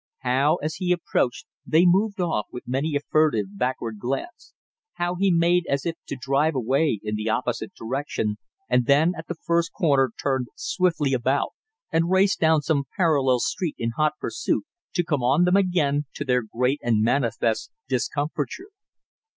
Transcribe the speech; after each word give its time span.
How 0.21 0.55
as 0.63 0.77
he 0.77 0.91
approached 0.91 1.45
they 1.63 1.85
moved 1.85 2.19
off 2.19 2.47
with 2.51 2.63
many 2.67 2.95
a 2.95 3.01
furtive 3.11 3.55
backward 3.55 3.99
glance; 3.99 4.51
how 4.93 5.13
he 5.13 5.29
made 5.31 5.67
as 5.69 5.85
if 5.85 5.95
to 6.07 6.17
drive 6.19 6.55
away 6.55 6.99
in 7.03 7.13
the 7.13 7.29
opposite 7.29 7.75
direction, 7.75 8.37
and 8.67 8.87
then 8.87 9.13
at 9.15 9.27
the 9.27 9.35
first 9.35 9.71
corner 9.71 10.09
turned 10.19 10.47
swiftly 10.55 11.13
about 11.13 11.51
and 11.91 12.09
raced 12.09 12.39
down 12.39 12.63
some 12.63 12.85
parallel 12.97 13.37
street 13.39 13.75
in 13.77 13.91
hot 13.91 14.13
pursuit, 14.19 14.65
to 14.95 15.03
come 15.05 15.21
on 15.21 15.43
them 15.43 15.55
again, 15.55 16.05
to 16.15 16.25
their 16.25 16.41
great 16.41 16.79
and 16.81 17.03
manifest 17.03 17.69
discomfiture. 17.87 18.69